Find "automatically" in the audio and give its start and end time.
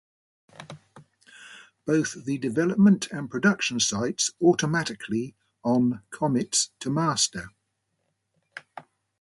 4.41-5.35